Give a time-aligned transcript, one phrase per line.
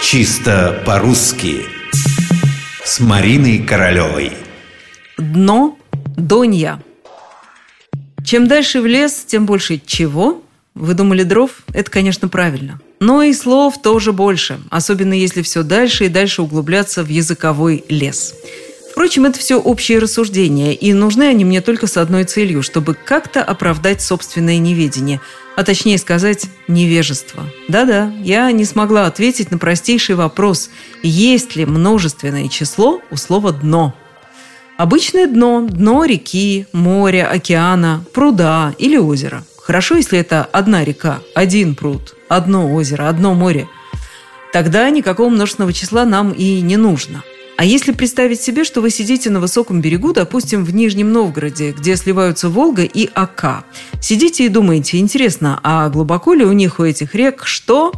[0.00, 1.66] Чисто по-русски
[2.84, 4.32] С Мариной Королевой
[5.18, 5.76] Дно
[6.16, 6.80] Донья
[8.24, 10.42] Чем дальше в лес, тем больше чего?
[10.74, 11.50] Вы думали дров?
[11.74, 12.80] Это, конечно, правильно.
[13.00, 18.34] Но и слов тоже больше, особенно если все дальше и дальше углубляться в языковой лес.
[18.98, 23.44] Впрочем, это все общие рассуждения, и нужны они мне только с одной целью, чтобы как-то
[23.44, 25.20] оправдать собственное неведение,
[25.54, 27.44] а точнее сказать, невежество.
[27.68, 30.70] Да-да, я не смогла ответить на простейший вопрос,
[31.04, 33.94] есть ли множественное число у слова «дно».
[34.76, 39.44] Обычное дно– дно реки, моря, океана, пруда или озера.
[39.58, 43.68] Хорошо, если это одна река, один пруд, одно озеро, одно море.
[44.52, 47.22] Тогда никакого множественного числа нам и не нужно–
[47.58, 51.96] а если представить себе, что вы сидите на высоком берегу, допустим, в Нижнем Новгороде, где
[51.96, 53.64] сливаются Волга и Ака,
[54.00, 57.92] сидите и думаете, интересно, а глубоко ли у них у этих рек что?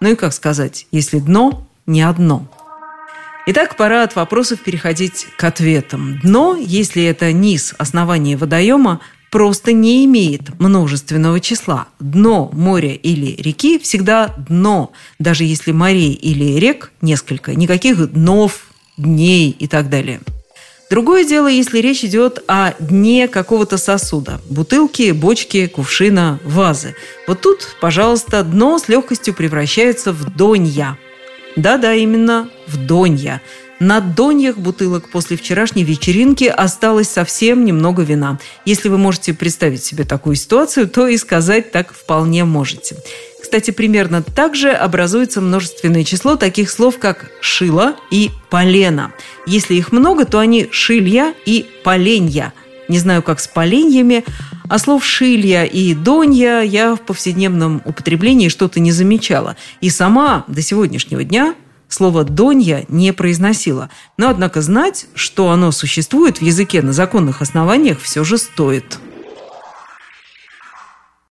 [0.00, 2.46] Ну и как сказать, если дно не одно?
[3.46, 6.20] Итак, пора от вопросов переходить к ответам.
[6.20, 11.88] Дно, если это низ основания водоема, просто не имеет множественного числа.
[12.00, 17.54] Дно моря или реки всегда дно, даже если морей или рек несколько.
[17.54, 20.20] Никаких днов, дней и так далее.
[20.88, 24.40] Другое дело, если речь идет о дне какого-то сосуда.
[24.48, 26.94] Бутылки, бочки, кувшина, вазы.
[27.26, 30.96] Вот тут, пожалуйста, дно с легкостью превращается в донья.
[31.56, 33.42] Да-да, именно в донья.
[33.80, 38.38] На доньях бутылок после вчерашней вечеринки осталось совсем немного вина.
[38.64, 42.96] Если вы можете представить себе такую ситуацию, то и сказать так вполне можете.
[43.46, 49.12] Кстати, примерно так же образуется множественное число таких слов, как «шило» и «полено».
[49.46, 52.52] Если их много, то они «шилья» и «поленья».
[52.88, 54.24] Не знаю, как с поленьями,
[54.68, 59.54] а слов «шилья» и «донья» я в повседневном употреблении что-то не замечала.
[59.80, 61.54] И сама до сегодняшнего дня
[61.88, 63.90] слово «донья» не произносила.
[64.18, 68.98] Но, однако, знать, что оно существует в языке на законных основаниях, все же стоит.